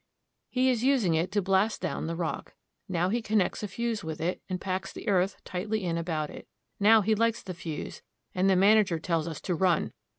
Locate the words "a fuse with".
3.61-4.19